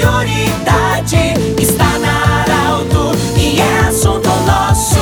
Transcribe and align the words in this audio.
prioridade 0.00 1.34
está 1.60 1.98
na 1.98 2.40
Arauto 2.40 3.12
e 3.36 3.60
é 3.60 3.80
assunto 3.80 4.28
nosso. 4.46 4.96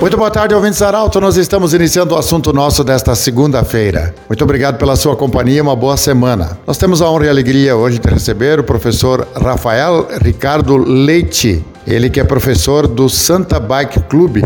Muito 0.00 0.16
boa 0.16 0.30
tarde, 0.30 0.54
ouvintes 0.54 0.80
Arauto. 0.80 1.20
Nós 1.20 1.36
estamos 1.36 1.74
iniciando 1.74 2.14
o 2.14 2.18
assunto 2.18 2.52
nosso 2.54 2.82
desta 2.82 3.14
segunda-feira. 3.14 4.14
Muito 4.28 4.42
obrigado 4.42 4.78
pela 4.78 4.96
sua 4.96 5.14
companhia, 5.14 5.62
uma 5.62 5.76
boa 5.76 5.96
semana. 5.98 6.58
Nós 6.66 6.78
temos 6.78 7.02
a 7.02 7.10
honra 7.10 7.26
e 7.26 7.28
a 7.28 7.32
alegria 7.32 7.76
hoje 7.76 7.98
de 7.98 8.08
receber 8.08 8.58
o 8.58 8.64
professor 8.64 9.28
Rafael 9.34 10.08
Ricardo 10.22 10.76
Leite, 10.76 11.62
ele 11.86 12.08
que 12.08 12.18
é 12.18 12.24
professor 12.24 12.86
do 12.86 13.10
Santa 13.10 13.60
Bike 13.60 14.00
Club, 14.04 14.38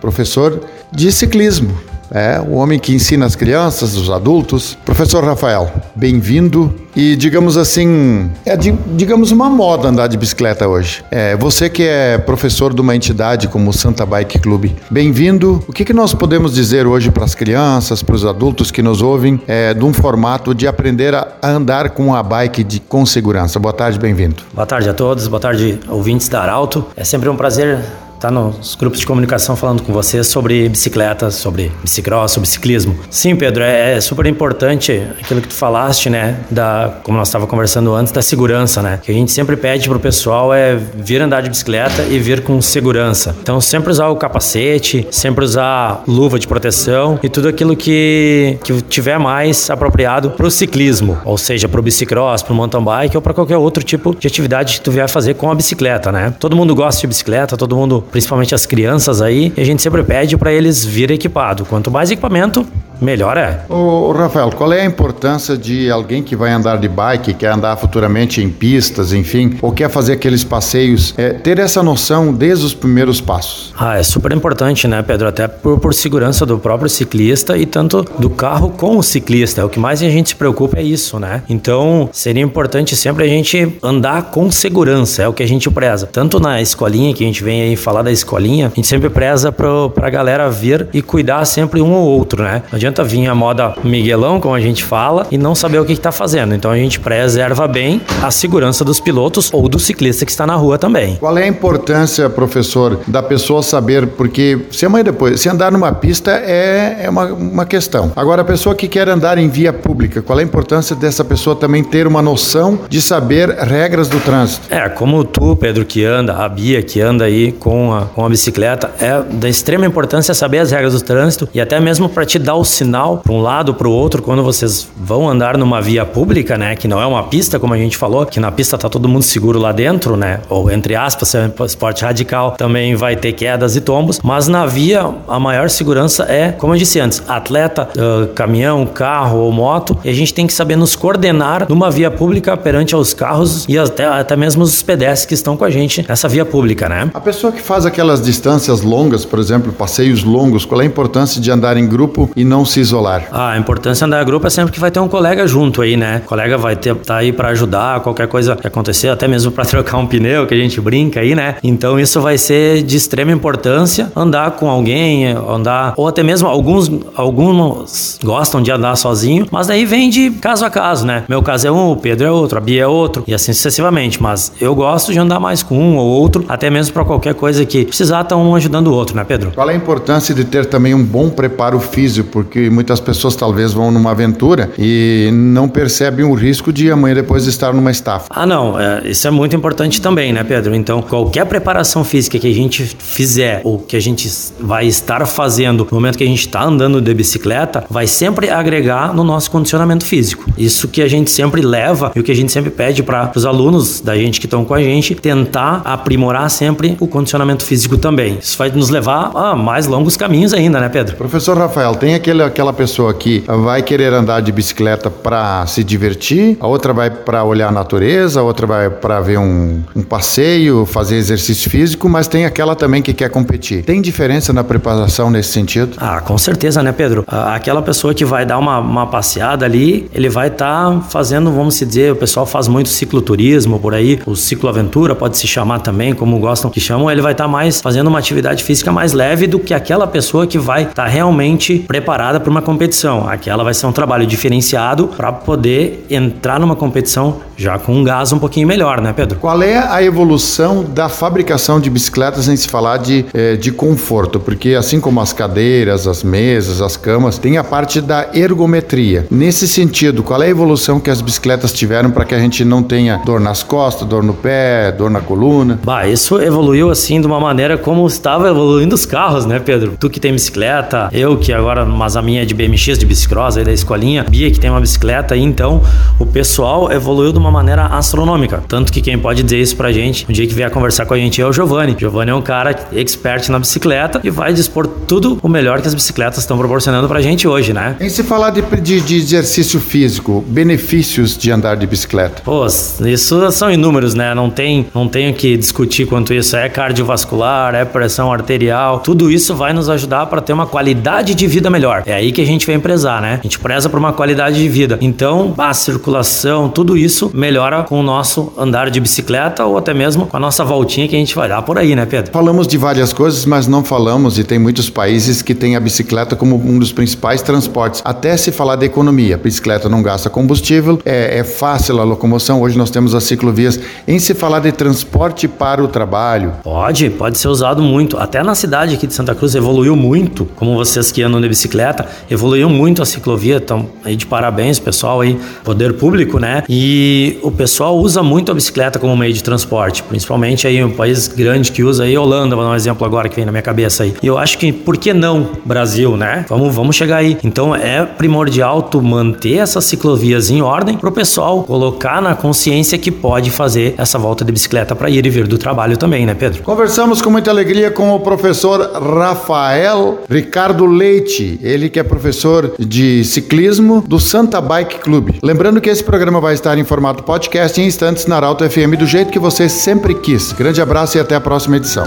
professor 0.00 0.60
de 0.92 1.10
ciclismo. 1.10 1.95
É, 2.10 2.40
o 2.40 2.54
homem 2.54 2.78
que 2.78 2.94
ensina 2.94 3.26
as 3.26 3.34
crianças, 3.34 3.96
os 3.96 4.10
adultos. 4.10 4.76
Professor 4.84 5.24
Rafael, 5.24 5.70
bem-vindo. 5.94 6.74
E 6.94 7.14
digamos 7.14 7.58
assim, 7.58 8.30
é 8.46 8.56
digamos 8.56 9.30
uma 9.30 9.50
moda 9.50 9.88
andar 9.88 10.06
de 10.06 10.16
bicicleta 10.16 10.66
hoje. 10.66 11.04
É, 11.10 11.36
você 11.36 11.68
que 11.68 11.82
é 11.82 12.16
professor 12.16 12.72
de 12.72 12.80
uma 12.80 12.96
entidade 12.96 13.48
como 13.48 13.68
o 13.68 13.72
Santa 13.72 14.06
Bike 14.06 14.38
Club, 14.38 14.70
bem-vindo. 14.90 15.62
O 15.68 15.72
que, 15.72 15.84
que 15.84 15.92
nós 15.92 16.14
podemos 16.14 16.54
dizer 16.54 16.86
hoje 16.86 17.10
para 17.10 17.24
as 17.24 17.34
crianças, 17.34 18.02
para 18.02 18.14
os 18.14 18.24
adultos 18.24 18.70
que 18.70 18.82
nos 18.82 19.02
ouvem, 19.02 19.38
é, 19.46 19.74
de 19.74 19.84
um 19.84 19.92
formato 19.92 20.54
de 20.54 20.66
aprender 20.66 21.14
a 21.14 21.28
andar 21.42 21.90
com 21.90 22.14
a 22.14 22.22
bike 22.22 22.64
de, 22.64 22.80
com 22.80 23.04
segurança? 23.04 23.58
Boa 23.58 23.74
tarde, 23.74 23.98
bem-vindo. 23.98 24.36
Boa 24.54 24.66
tarde 24.66 24.88
a 24.88 24.94
todos, 24.94 25.28
boa 25.28 25.40
tarde, 25.40 25.78
ouvintes 25.88 26.28
da 26.30 26.40
Arauto. 26.40 26.86
É 26.96 27.04
sempre 27.04 27.28
um 27.28 27.36
prazer 27.36 27.78
tá 28.20 28.30
nos 28.30 28.74
grupos 28.74 29.00
de 29.00 29.06
comunicação 29.06 29.56
falando 29.56 29.82
com 29.82 29.92
você 29.92 30.24
sobre 30.24 30.68
bicicletas, 30.68 31.34
sobre 31.34 31.72
bicicross, 31.82 32.32
sobre 32.32 32.48
ciclismo. 32.48 32.96
Sim, 33.10 33.36
Pedro, 33.36 33.62
é, 33.62 33.94
é 33.96 34.00
super 34.00 34.26
importante 34.26 35.02
aquilo 35.20 35.40
que 35.40 35.48
tu 35.48 35.54
falaste, 35.54 36.10
né, 36.10 36.40
da, 36.50 37.00
como 37.02 37.18
nós 37.18 37.28
estava 37.28 37.46
conversando 37.46 37.94
antes, 37.94 38.12
da 38.12 38.22
segurança, 38.22 38.82
né, 38.82 39.00
que 39.02 39.10
a 39.10 39.14
gente 39.14 39.32
sempre 39.32 39.56
pede 39.56 39.88
pro 39.88 40.00
pessoal 40.00 40.52
é 40.52 40.76
vir 40.76 41.20
andar 41.20 41.42
de 41.42 41.50
bicicleta 41.50 42.02
e 42.02 42.18
vir 42.18 42.42
com 42.42 42.60
segurança. 42.60 43.34
Então, 43.40 43.60
sempre 43.60 43.90
usar 43.90 44.08
o 44.08 44.16
capacete, 44.16 45.06
sempre 45.10 45.44
usar 45.44 46.02
luva 46.06 46.38
de 46.38 46.46
proteção 46.46 47.18
e 47.22 47.28
tudo 47.28 47.48
aquilo 47.48 47.76
que, 47.76 48.58
que 48.64 48.80
tiver 48.82 49.18
mais 49.18 49.70
apropriado 49.70 50.30
pro 50.30 50.50
ciclismo, 50.50 51.18
ou 51.24 51.36
seja, 51.36 51.68
pro 51.68 51.82
bicicross, 51.82 52.42
pro 52.42 52.54
mountain 52.54 52.82
bike 52.82 53.16
ou 53.16 53.22
para 53.22 53.34
qualquer 53.34 53.56
outro 53.56 53.82
tipo 53.82 54.14
de 54.14 54.26
atividade 54.26 54.74
que 54.74 54.80
tu 54.80 54.90
vier 54.90 55.08
fazer 55.08 55.34
com 55.34 55.50
a 55.50 55.54
bicicleta, 55.54 56.10
né? 56.10 56.34
Todo 56.38 56.56
mundo 56.56 56.74
gosta 56.74 57.00
de 57.00 57.06
bicicleta, 57.06 57.56
todo 57.56 57.76
mundo 57.76 58.04
principalmente 58.10 58.54
as 58.54 58.66
crianças 58.66 59.20
aí, 59.20 59.52
e 59.56 59.60
a 59.60 59.64
gente 59.64 59.82
sempre 59.82 60.02
pede 60.02 60.36
para 60.36 60.52
eles 60.52 60.84
vir 60.84 61.10
equipado. 61.10 61.64
Quanto 61.64 61.90
mais 61.90 62.10
equipamento, 62.10 62.66
melhor 63.00 63.36
é. 63.36 63.60
Ô, 63.68 64.12
Rafael, 64.12 64.50
qual 64.50 64.72
é 64.72 64.80
a 64.80 64.84
importância 64.84 65.56
de 65.56 65.90
alguém 65.90 66.22
que 66.22 66.36
vai 66.36 66.50
andar 66.50 66.78
de 66.78 66.88
bike, 66.88 67.34
quer 67.34 67.52
andar 67.52 67.76
futuramente 67.76 68.42
em 68.42 68.48
pistas, 68.48 69.12
enfim, 69.12 69.56
ou 69.62 69.72
quer 69.72 69.90
fazer 69.90 70.14
aqueles 70.14 70.44
passeios, 70.44 71.14
é, 71.16 71.32
ter 71.32 71.58
essa 71.58 71.82
noção 71.82 72.32
desde 72.32 72.64
os 72.64 72.74
primeiros 72.74 73.20
passos? 73.20 73.72
Ah, 73.78 73.98
é 73.98 74.02
super 74.02 74.32
importante, 74.32 74.88
né, 74.88 75.02
Pedro? 75.02 75.28
Até 75.28 75.46
por, 75.48 75.78
por 75.78 75.94
segurança 75.94 76.46
do 76.46 76.58
próprio 76.58 76.88
ciclista 76.88 77.56
e 77.56 77.66
tanto 77.66 78.02
do 78.18 78.30
carro 78.30 78.70
com 78.70 78.96
o 78.96 79.02
ciclista. 79.02 79.64
O 79.64 79.68
que 79.68 79.78
mais 79.78 80.02
a 80.02 80.08
gente 80.08 80.30
se 80.30 80.36
preocupa 80.36 80.78
é 80.78 80.82
isso, 80.82 81.18
né? 81.18 81.42
Então, 81.48 82.08
seria 82.12 82.42
importante 82.42 82.96
sempre 82.96 83.24
a 83.24 83.28
gente 83.28 83.78
andar 83.82 84.30
com 84.30 84.50
segurança, 84.50 85.22
é 85.22 85.28
o 85.28 85.32
que 85.32 85.42
a 85.42 85.48
gente 85.48 85.70
preza. 85.70 86.06
Tanto 86.06 86.40
na 86.40 86.60
escolinha 86.60 87.14
que 87.14 87.24
a 87.24 87.26
gente 87.26 87.42
vem 87.42 87.62
aí 87.62 87.76
falar 87.76 88.02
da 88.02 88.10
escolinha, 88.10 88.66
a 88.66 88.74
gente 88.74 88.86
sempre 88.86 89.10
preza 89.10 89.52
pro, 89.52 89.90
pra 89.90 90.08
galera 90.10 90.48
vir 90.48 90.88
e 90.92 91.02
cuidar 91.02 91.44
sempre 91.44 91.80
um 91.80 91.92
ou 91.92 92.06
outro, 92.06 92.42
né? 92.42 92.62
Não 92.72 92.78
adianta 92.86 93.02
vir 93.02 93.26
a 93.26 93.34
moda 93.34 93.74
Miguelão, 93.82 94.40
como 94.40 94.54
a 94.54 94.60
gente 94.60 94.84
fala, 94.84 95.26
e 95.30 95.36
não 95.36 95.54
saber 95.54 95.80
o 95.80 95.84
que 95.84 95.92
está 95.92 96.12
fazendo. 96.12 96.54
Então 96.54 96.70
a 96.70 96.76
gente 96.76 97.00
preserva 97.00 97.66
bem 97.66 98.00
a 98.22 98.30
segurança 98.30 98.84
dos 98.84 99.00
pilotos 99.00 99.50
ou 99.52 99.68
do 99.68 99.78
ciclista 99.78 100.24
que 100.24 100.30
está 100.30 100.46
na 100.46 100.54
rua 100.54 100.78
também. 100.78 101.16
Qual 101.16 101.36
é 101.36 101.42
a 101.42 101.46
importância, 101.46 102.30
professor, 102.30 103.00
da 103.06 103.22
pessoa 103.22 103.62
saber, 103.62 104.06
porque 104.08 104.66
se 104.70 104.86
amanhã 104.86 105.04
depois, 105.04 105.40
se 105.40 105.48
andar 105.48 105.72
numa 105.72 105.92
pista 105.92 106.30
é, 106.30 106.98
é 107.02 107.10
uma, 107.10 107.24
uma 107.26 107.66
questão. 107.66 108.12
Agora, 108.14 108.42
a 108.42 108.44
pessoa 108.44 108.74
que 108.74 108.86
quer 108.86 109.08
andar 109.08 109.36
em 109.38 109.48
via 109.48 109.72
pública, 109.72 110.22
qual 110.22 110.38
é 110.38 110.42
a 110.42 110.44
importância 110.44 110.94
dessa 110.94 111.24
pessoa 111.24 111.56
também 111.56 111.82
ter 111.82 112.06
uma 112.06 112.22
noção 112.22 112.80
de 112.88 113.02
saber 113.02 113.50
regras 113.50 114.08
do 114.08 114.20
trânsito? 114.20 114.66
É, 114.70 114.88
como 114.88 115.24
tu, 115.24 115.56
Pedro, 115.56 115.84
que 115.84 116.04
anda, 116.04 116.34
a 116.34 116.48
Bia, 116.48 116.82
que 116.82 117.00
anda 117.00 117.24
aí 117.24 117.50
com 117.52 117.92
a, 117.92 118.02
com 118.02 118.24
a 118.24 118.28
bicicleta, 118.28 118.92
é 119.00 119.22
da 119.22 119.48
extrema 119.48 119.86
importância 119.86 120.32
saber 120.34 120.58
as 120.58 120.70
regras 120.70 120.92
do 120.94 121.00
trânsito 121.00 121.48
e 121.52 121.60
até 121.60 121.80
mesmo 121.80 122.08
para 122.08 122.24
te 122.24 122.38
dar 122.38 122.54
o 122.54 122.64
sinal 122.76 123.18
para 123.18 123.32
um 123.32 123.40
lado 123.40 123.74
para 123.74 123.88
o 123.88 123.90
outro 123.90 124.22
quando 124.22 124.42
vocês 124.42 124.88
vão 124.96 125.28
andar 125.28 125.56
numa 125.56 125.80
via 125.80 126.04
pública, 126.04 126.58
né? 126.58 126.76
Que 126.76 126.86
não 126.86 127.00
é 127.00 127.06
uma 127.06 127.24
pista, 127.24 127.58
como 127.58 127.74
a 127.74 127.78
gente 127.78 127.96
falou, 127.96 128.26
que 128.26 128.38
na 128.38 128.52
pista 128.52 128.76
tá 128.76 128.88
todo 128.88 129.08
mundo 129.08 129.22
seguro 129.22 129.58
lá 129.58 129.72
dentro, 129.72 130.16
né? 130.16 130.40
Ou 130.48 130.70
entre 130.70 130.94
aspas, 130.94 131.34
é 131.34 131.50
um 131.58 131.64
esporte 131.64 132.04
radical, 132.04 132.52
também 132.52 132.94
vai 132.94 133.16
ter 133.16 133.32
quedas 133.32 133.76
e 133.76 133.80
tombos. 133.80 134.20
Mas 134.22 134.48
na 134.48 134.66
via, 134.66 135.08
a 135.28 135.38
maior 135.38 135.70
segurança 135.70 136.24
é, 136.24 136.52
como 136.52 136.74
eu 136.74 136.78
disse 136.78 137.00
antes, 137.00 137.22
atleta, 137.28 137.88
uh, 137.96 138.28
caminhão, 138.34 138.84
carro 138.86 139.38
ou 139.38 139.52
moto. 139.52 139.96
E 140.04 140.10
a 140.10 140.12
gente 140.12 140.34
tem 140.34 140.46
que 140.46 140.52
saber 140.52 140.76
nos 140.76 140.94
coordenar 140.94 141.66
numa 141.68 141.90
via 141.90 142.10
pública 142.10 142.56
perante 142.56 142.94
aos 142.94 143.14
carros 143.14 143.64
e 143.68 143.78
até, 143.78 144.04
até 144.04 144.36
mesmo 144.36 144.62
os 144.62 144.82
pedestres 144.82 145.26
que 145.26 145.34
estão 145.34 145.56
com 145.56 145.64
a 145.64 145.70
gente 145.70 146.04
nessa 146.08 146.28
via 146.28 146.44
pública, 146.44 146.88
né? 146.88 147.10
A 147.14 147.20
pessoa 147.20 147.52
que 147.52 147.62
faz 147.62 147.86
aquelas 147.86 148.20
distâncias 148.20 148.82
longas, 148.82 149.24
por 149.24 149.38
exemplo, 149.38 149.72
passeios 149.72 150.24
longos, 150.24 150.64
qual 150.64 150.80
é 150.80 150.84
a 150.84 150.86
importância 150.86 151.40
de 151.40 151.50
andar 151.50 151.76
em 151.76 151.86
grupo 151.86 152.30
e 152.36 152.44
não 152.44 152.64
se 152.66 152.80
isolar? 152.80 153.28
A 153.30 153.56
importância 153.56 154.06
andar 154.06 154.22
em 154.22 154.26
grupo 154.26 154.46
é 154.46 154.50
sempre 154.50 154.72
que 154.72 154.80
vai 154.80 154.90
ter 154.90 155.00
um 155.00 155.08
colega 155.08 155.46
junto 155.46 155.82
aí, 155.82 155.96
né? 155.96 156.22
O 156.24 156.28
colega 156.28 156.58
vai 156.58 156.76
ter 156.76 156.94
tá 156.94 157.16
aí 157.16 157.32
para 157.32 157.48
ajudar, 157.48 158.00
qualquer 158.00 158.28
coisa 158.28 158.56
que 158.56 158.66
acontecer, 158.66 159.08
até 159.08 159.28
mesmo 159.28 159.50
para 159.52 159.64
trocar 159.66 159.98
um 159.98 160.06
pneu, 160.06 160.46
que 160.46 160.54
a 160.54 160.56
gente 160.56 160.80
brinca 160.80 161.20
aí, 161.20 161.34
né? 161.34 161.56
Então 161.62 161.98
isso 161.98 162.20
vai 162.20 162.38
ser 162.38 162.82
de 162.82 162.96
extrema 162.96 163.32
importância 163.32 164.10
andar 164.14 164.52
com 164.52 164.68
alguém, 164.68 165.26
andar 165.26 165.94
ou 165.96 166.08
até 166.08 166.22
mesmo 166.22 166.48
alguns 166.48 166.90
alguns 167.14 168.18
gostam 168.22 168.62
de 168.62 168.70
andar 168.70 168.96
sozinho, 168.96 169.46
mas 169.50 169.66
daí 169.66 169.84
vem 169.84 170.10
de 170.10 170.30
caso 170.30 170.64
a 170.64 170.70
caso, 170.70 171.06
né? 171.06 171.24
Meu 171.28 171.42
caso 171.42 171.66
é 171.66 171.70
um, 171.70 171.90
o 171.92 171.96
Pedro 171.96 172.26
é 172.26 172.30
outro, 172.30 172.58
a 172.58 172.60
Bia 172.60 172.82
é 172.82 172.86
outro 172.86 173.24
e 173.26 173.34
assim 173.34 173.52
sucessivamente, 173.52 174.22
mas 174.22 174.52
eu 174.60 174.74
gosto 174.74 175.12
de 175.12 175.18
andar 175.18 175.40
mais 175.40 175.62
com 175.62 175.78
um 175.78 175.96
ou 175.96 176.06
outro, 176.06 176.44
até 176.48 176.70
mesmo 176.70 176.92
para 176.92 177.04
qualquer 177.04 177.34
coisa 177.34 177.64
que 177.64 177.84
precisar 177.84 178.22
estar 178.22 178.34
tá 178.34 178.36
um 178.36 178.54
ajudando 178.54 178.88
o 178.88 178.94
outro, 178.94 179.16
né, 179.16 179.24
Pedro? 179.24 179.52
Qual 179.54 179.68
é 179.68 179.72
a 179.72 179.76
importância 179.76 180.34
de 180.34 180.44
ter 180.44 180.66
também 180.66 180.94
um 180.94 181.04
bom 181.04 181.30
preparo 181.30 181.78
físico, 181.80 182.28
porque 182.30 182.55
muitas 182.70 183.00
pessoas 183.00 183.36
talvez 183.36 183.72
vão 183.72 183.90
numa 183.90 184.10
aventura 184.10 184.70
e 184.78 185.30
não 185.32 185.68
percebem 185.68 186.24
o 186.24 186.34
risco 186.34 186.72
de 186.72 186.90
amanhã 186.90 187.14
depois 187.14 187.46
estar 187.46 187.72
numa 187.72 187.90
estafa. 187.90 188.26
Ah, 188.30 188.46
não, 188.46 188.78
é, 188.78 189.02
isso 189.04 189.26
é 189.26 189.30
muito 189.30 189.54
importante 189.54 190.00
também, 190.00 190.32
né, 190.32 190.44
Pedro? 190.44 190.74
Então, 190.74 191.02
qualquer 191.02 191.46
preparação 191.46 192.04
física 192.04 192.38
que 192.38 192.48
a 192.48 192.54
gente 192.54 192.84
fizer 192.84 193.60
ou 193.64 193.78
que 193.78 193.96
a 193.96 194.00
gente 194.00 194.30
vai 194.60 194.86
estar 194.86 195.24
fazendo 195.26 195.86
no 195.90 195.96
momento 195.96 196.18
que 196.18 196.24
a 196.24 196.26
gente 196.26 196.46
está 196.46 196.62
andando 196.64 197.00
de 197.00 197.14
bicicleta, 197.14 197.84
vai 197.88 198.06
sempre 198.06 198.50
agregar 198.50 199.14
no 199.14 199.24
nosso 199.24 199.50
condicionamento 199.50 200.04
físico. 200.04 200.44
Isso 200.56 200.88
que 200.88 201.02
a 201.02 201.08
gente 201.08 201.30
sempre 201.30 201.60
leva 201.60 202.12
e 202.14 202.20
o 202.20 202.22
que 202.22 202.32
a 202.32 202.34
gente 202.34 202.52
sempre 202.52 202.70
pede 202.70 203.02
para 203.02 203.30
os 203.34 203.44
alunos 203.44 204.00
da 204.00 204.16
gente 204.16 204.40
que 204.40 204.46
estão 204.46 204.64
com 204.64 204.74
a 204.74 204.82
gente 204.82 205.14
tentar 205.14 205.82
aprimorar 205.84 206.50
sempre 206.50 206.96
o 207.00 207.06
condicionamento 207.06 207.64
físico 207.64 207.96
também. 207.96 208.38
Isso 208.40 208.56
vai 208.56 208.70
nos 208.70 208.90
levar 208.90 209.30
a 209.34 209.54
mais 209.54 209.86
longos 209.86 210.16
caminhos 210.16 210.52
ainda, 210.52 210.80
né, 210.80 210.88
Pedro? 210.88 211.16
Professor 211.16 211.56
Rafael, 211.56 211.94
tem 211.94 212.14
aquele, 212.14 212.42
aquela 212.46 212.72
pessoa 212.72 213.12
que 213.12 213.44
vai 213.46 213.82
querer 213.82 214.12
andar 214.12 214.40
de 214.40 214.52
bicicleta 214.52 215.10
para 215.10 215.66
se 215.66 215.82
divertir, 215.84 216.56
a 216.60 216.66
outra 216.66 216.92
vai 216.92 217.10
para 217.10 217.44
olhar 217.44 217.68
a 217.68 217.72
natureza, 217.72 218.40
a 218.40 218.42
outra 218.42 218.66
vai 218.66 218.90
para 218.90 219.20
ver 219.20 219.38
um, 219.38 219.82
um 219.94 220.02
passeio, 220.02 220.86
fazer 220.86 221.16
exercício 221.16 221.70
físico, 221.70 222.08
mas 222.08 222.28
tem 222.28 222.44
aquela 222.44 222.74
também 222.74 223.02
que 223.02 223.12
quer 223.12 223.30
competir. 223.30 223.82
Tem 223.84 224.00
diferença 224.00 224.52
na 224.52 224.64
preparação 224.64 225.30
nesse 225.30 225.50
sentido? 225.50 225.96
Ah, 225.98 226.20
com 226.20 226.38
certeza, 226.38 226.82
né, 226.82 226.92
Pedro? 226.92 227.24
Aquela 227.26 227.82
pessoa 227.82 228.14
que 228.14 228.24
vai 228.24 228.46
dar 228.46 228.58
uma, 228.58 228.78
uma 228.78 229.06
passeada 229.06 229.64
ali, 229.64 230.08
ele 230.14 230.28
vai 230.28 230.48
estar 230.48 230.90
tá 230.90 231.00
fazendo, 231.08 231.50
vamos 231.52 231.78
dizer, 231.78 232.12
o 232.12 232.16
pessoal 232.16 232.46
faz 232.46 232.68
muito 232.68 232.88
cicloturismo 232.88 233.78
por 233.78 233.94
aí, 233.94 234.20
o 234.26 234.34
cicloaventura 234.34 235.14
pode 235.14 235.36
se 235.38 235.46
chamar 235.46 235.80
também, 235.80 236.14
como 236.14 236.38
gostam 236.38 236.70
que 236.70 236.80
chamam, 236.80 237.10
ele 237.10 237.20
vai 237.20 237.32
estar 237.32 237.44
tá 237.44 237.48
mais 237.48 237.80
fazendo 237.80 238.08
uma 238.08 238.18
atividade 238.18 238.62
física 238.62 238.92
mais 238.92 239.12
leve 239.12 239.46
do 239.46 239.58
que 239.58 239.74
aquela 239.74 240.06
pessoa 240.06 240.46
que 240.46 240.58
vai 240.58 240.82
estar 240.82 240.94
tá 240.94 241.06
realmente 241.06 241.80
preparada 241.80 242.35
para 242.40 242.50
uma 242.50 242.62
competição. 242.62 243.28
Aquela 243.28 243.64
vai 243.64 243.74
ser 243.74 243.86
um 243.86 243.92
trabalho 243.92 244.26
diferenciado 244.26 245.08
para 245.08 245.32
poder 245.32 246.06
entrar 246.10 246.60
numa 246.60 246.76
competição 246.76 247.40
já 247.56 247.78
com 247.78 247.94
um 247.94 248.04
gás 248.04 248.32
um 248.32 248.38
pouquinho 248.38 248.68
melhor, 248.68 249.00
né, 249.00 249.12
Pedro? 249.12 249.38
Qual 249.38 249.62
é 249.62 249.78
a 249.78 250.02
evolução 250.02 250.84
da 250.84 251.08
fabricação 251.08 251.80
de 251.80 251.88
bicicletas 251.88 252.48
em 252.48 252.56
se 252.56 252.68
falar 252.68 252.98
de, 252.98 253.24
eh, 253.32 253.56
de 253.56 253.72
conforto? 253.72 254.38
Porque 254.38 254.74
assim 254.74 255.00
como 255.00 255.20
as 255.20 255.32
cadeiras, 255.32 256.06
as 256.06 256.22
mesas, 256.22 256.82
as 256.82 256.96
camas, 256.96 257.38
tem 257.38 257.56
a 257.56 257.64
parte 257.64 258.00
da 258.00 258.28
ergometria. 258.34 259.26
Nesse 259.30 259.66
sentido, 259.66 260.22
qual 260.22 260.42
é 260.42 260.46
a 260.46 260.50
evolução 260.50 261.00
que 261.00 261.10
as 261.10 261.20
bicicletas 261.20 261.72
tiveram 261.72 262.10
para 262.10 262.24
que 262.24 262.34
a 262.34 262.38
gente 262.38 262.64
não 262.64 262.82
tenha 262.82 263.20
dor 263.24 263.40
nas 263.40 263.62
costas, 263.62 264.06
dor 264.06 264.22
no 264.22 264.34
pé, 264.34 264.92
dor 264.92 265.10
na 265.10 265.20
coluna? 265.20 265.78
Bah, 265.82 266.06
isso 266.06 266.40
evoluiu 266.40 266.90
assim 266.90 267.20
de 267.20 267.26
uma 267.26 267.40
maneira 267.40 267.78
como 267.78 268.06
estava 268.06 268.48
evoluindo 268.48 268.94
os 268.94 269.06
carros, 269.06 269.46
né, 269.46 269.58
Pedro? 269.58 269.94
Tu 269.98 270.10
que 270.10 270.20
tem 270.20 270.32
bicicleta, 270.32 271.08
eu 271.12 271.36
que 271.36 271.52
agora, 271.52 271.84
mas 271.84 272.15
a 272.16 272.22
minha 272.22 272.42
é 272.42 272.44
de 272.44 272.54
BMX, 272.54 272.98
de 272.98 273.06
bicicross, 273.06 273.56
aí 273.56 273.64
da 273.64 273.72
escolinha, 273.72 274.24
Bia 274.24 274.50
que 274.50 274.58
tem 274.58 274.70
uma 274.70 274.80
bicicleta, 274.80 275.36
e 275.36 275.42
então 275.42 275.82
o 276.18 276.26
pessoal 276.26 276.90
evoluiu 276.90 277.32
de 277.32 277.38
uma 277.38 277.50
maneira 277.50 277.86
astronômica. 277.86 278.62
Tanto 278.68 278.92
que 278.92 279.00
quem 279.00 279.18
pode 279.18 279.42
dizer 279.42 279.60
isso 279.60 279.76
pra 279.76 279.92
gente, 279.92 280.26
um 280.28 280.32
dia 280.32 280.46
que 280.46 280.54
vier 280.54 280.70
conversar 280.70 281.06
com 281.06 281.14
a 281.14 281.18
gente 281.18 281.40
é 281.40 281.46
o 281.46 281.52
Giovanni. 281.52 281.94
O 281.94 281.98
Giovanni 281.98 282.30
é 282.30 282.34
um 282.34 282.42
cara 282.42 282.74
expert 282.94 283.48
na 283.48 283.58
bicicleta 283.58 284.20
e 284.24 284.30
vai 284.30 284.52
dispor 284.52 284.86
tudo 284.86 285.38
o 285.42 285.48
melhor 285.48 285.80
que 285.80 285.88
as 285.88 285.94
bicicletas 285.94 286.38
estão 286.38 286.56
proporcionando 286.58 287.08
pra 287.08 287.20
gente 287.20 287.46
hoje, 287.46 287.72
né? 287.72 287.96
Em 288.00 288.08
se 288.08 288.22
falar 288.22 288.50
de, 288.50 288.62
de, 288.80 289.00
de 289.00 289.16
exercício 289.16 289.80
físico, 289.80 290.44
benefícios 290.46 291.36
de 291.36 291.50
andar 291.50 291.76
de 291.76 291.86
bicicleta? 291.86 292.42
Pô, 292.44 292.66
isso 292.66 293.50
são 293.52 293.70
inúmeros, 293.70 294.14
né? 294.14 294.34
Não 294.34 294.50
tem, 294.50 294.86
não 294.94 295.08
tenho 295.08 295.32
que 295.34 295.56
discutir 295.56 296.06
quanto 296.06 296.32
isso 296.32 296.56
é 296.56 296.68
cardiovascular, 296.68 297.74
é 297.74 297.84
pressão 297.84 298.32
arterial, 298.32 299.00
tudo 299.00 299.30
isso 299.30 299.54
vai 299.54 299.72
nos 299.72 299.88
ajudar 299.88 300.26
para 300.26 300.40
ter 300.40 300.52
uma 300.52 300.66
qualidade 300.66 301.34
de 301.34 301.46
vida 301.46 301.70
melhor. 301.70 302.02
É 302.06 302.14
aí 302.14 302.30
que 302.30 302.40
a 302.40 302.46
gente 302.46 302.64
vem 302.64 302.78
prezar, 302.78 303.20
né? 303.20 303.40
A 303.40 303.42
gente 303.42 303.58
preza 303.58 303.88
por 303.88 303.98
uma 303.98 304.12
qualidade 304.12 304.62
de 304.62 304.68
vida. 304.68 304.96
Então, 305.00 305.52
a 305.58 305.74
circulação, 305.74 306.68
tudo 306.68 306.96
isso 306.96 307.32
melhora 307.34 307.82
com 307.82 307.98
o 307.98 308.02
nosso 308.02 308.52
andar 308.56 308.90
de 308.90 309.00
bicicleta 309.00 309.64
ou 309.64 309.76
até 309.76 309.92
mesmo 309.92 310.24
com 310.24 310.36
a 310.36 310.38
nossa 310.38 310.64
voltinha 310.64 311.08
que 311.08 311.16
a 311.16 311.18
gente 311.18 311.34
vai 311.34 311.48
dar 311.48 311.62
por 311.62 311.76
aí, 311.76 311.96
né, 311.96 312.06
Pedro? 312.06 312.30
Falamos 312.30 312.68
de 312.68 312.78
várias 312.78 313.12
coisas, 313.12 313.44
mas 313.44 313.66
não 313.66 313.82
falamos, 313.82 314.38
e 314.38 314.44
tem 314.44 314.56
muitos 314.56 314.88
países 314.88 315.42
que 315.42 315.52
têm 315.52 315.74
a 315.74 315.80
bicicleta 315.80 316.36
como 316.36 316.54
um 316.54 316.78
dos 316.78 316.92
principais 316.92 317.42
transportes. 317.42 318.02
Até 318.04 318.36
se 318.36 318.52
falar 318.52 318.76
da 318.76 318.86
economia, 318.86 319.34
a 319.34 319.38
bicicleta 319.38 319.88
não 319.88 320.00
gasta 320.00 320.30
combustível, 320.30 321.00
é, 321.04 321.40
é 321.40 321.42
fácil 321.42 322.00
a 322.00 322.04
locomoção. 322.04 322.62
Hoje 322.62 322.78
nós 322.78 322.88
temos 322.88 323.16
as 323.16 323.24
ciclovias. 323.24 323.80
Em 324.06 324.20
se 324.20 324.32
falar 324.32 324.60
de 324.60 324.70
transporte 324.70 325.48
para 325.48 325.82
o 325.82 325.88
trabalho. 325.88 326.52
Pode, 326.62 327.10
pode 327.10 327.36
ser 327.36 327.48
usado 327.48 327.82
muito. 327.82 328.16
Até 328.16 328.44
na 328.44 328.54
cidade 328.54 328.94
aqui 328.94 329.08
de 329.08 329.14
Santa 329.14 329.34
Cruz 329.34 329.56
evoluiu 329.56 329.96
muito, 329.96 330.44
como 330.54 330.76
vocês 330.76 331.10
que 331.10 331.20
andam 331.20 331.40
de 331.40 331.48
bicicleta, 331.48 331.95
evoluiu 332.30 332.68
muito 332.68 333.02
a 333.02 333.06
ciclovia. 333.06 333.56
Então, 333.56 333.86
aí 334.04 334.16
de 334.16 334.26
parabéns, 334.26 334.78
pessoal 334.78 335.20
aí, 335.20 335.38
poder 335.64 335.94
público, 335.94 336.38
né? 336.38 336.62
E 336.68 337.38
o 337.42 337.50
pessoal 337.50 337.96
usa 337.96 338.22
muito 338.22 338.50
a 338.50 338.54
bicicleta 338.54 338.98
como 338.98 339.16
meio 339.16 339.32
de 339.32 339.42
transporte, 339.42 340.02
principalmente 340.02 340.66
aí 340.66 340.82
um 340.82 340.90
país 340.90 341.28
grande 341.28 341.72
que 341.72 341.82
usa 341.82 342.04
aí, 342.04 342.16
Holanda, 342.16 342.56
vou 342.56 342.64
dar 342.64 342.70
um 342.70 342.74
exemplo 342.74 343.06
agora 343.06 343.28
que 343.28 343.36
vem 343.36 343.44
na 343.44 343.52
minha 343.52 343.62
cabeça 343.62 344.02
aí. 344.02 344.14
E 344.22 344.26
eu 344.26 344.38
acho 344.38 344.58
que, 344.58 344.72
por 344.72 344.96
que 344.96 345.12
não 345.12 345.50
Brasil, 345.64 346.16
né? 346.16 346.44
Vamos, 346.48 346.74
vamos 346.74 346.96
chegar 346.96 347.18
aí. 347.18 347.38
Então, 347.42 347.74
é 347.74 348.04
primordial 348.04 348.82
tu 348.82 349.02
manter 349.02 349.58
essas 349.58 349.84
ciclovias 349.84 350.50
em 350.50 350.62
ordem 350.62 350.96
para 350.96 351.08
o 351.08 351.12
pessoal 351.12 351.62
colocar 351.62 352.20
na 352.20 352.34
consciência 352.34 352.98
que 352.98 353.10
pode 353.10 353.50
fazer 353.50 353.94
essa 353.98 354.18
volta 354.18 354.44
de 354.44 354.52
bicicleta 354.52 354.94
para 354.94 355.10
ir 355.10 355.24
e 355.24 355.30
vir 355.30 355.46
do 355.46 355.58
trabalho 355.58 355.96
também, 355.96 356.26
né, 356.26 356.34
Pedro? 356.34 356.62
Conversamos 356.62 357.22
com 357.22 357.30
muita 357.30 357.50
alegria 357.50 357.90
com 357.90 358.14
o 358.14 358.20
professor 358.20 358.80
Rafael 358.92 360.20
Ricardo 360.28 360.86
Leite, 360.86 361.58
ele 361.62 361.85
que 361.88 361.98
é 361.98 362.02
professor 362.02 362.74
de 362.78 363.24
ciclismo 363.24 364.02
do 364.06 364.18
Santa 364.18 364.60
Bike 364.60 365.00
Club. 365.00 365.30
Lembrando 365.42 365.80
que 365.80 365.90
esse 365.90 366.02
programa 366.02 366.40
vai 366.40 366.54
estar 366.54 366.76
em 366.78 366.84
formato 366.84 367.22
podcast 367.22 367.80
em 367.80 367.86
instantes 367.86 368.26
na 368.26 368.36
Arauto 368.36 368.68
FM 368.68 368.96
do 368.98 369.06
jeito 369.06 369.32
que 369.32 369.38
você 369.38 369.68
sempre 369.68 370.14
quis. 370.14 370.52
Grande 370.52 370.80
abraço 370.80 371.16
e 371.16 371.20
até 371.20 371.34
a 371.34 371.40
próxima 371.40 371.76
edição. 371.76 372.04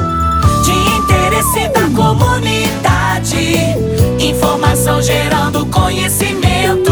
De 0.64 0.72
interesse 0.72 1.68
da 1.70 1.88
comunidade, 1.96 3.56
informação 4.20 5.02
gerando 5.02 5.66
conhecimento. 5.68 6.92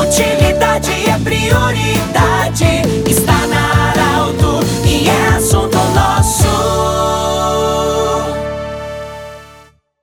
Utilidade 0.00 0.90
é 1.08 1.18
prioridade. 1.22 1.97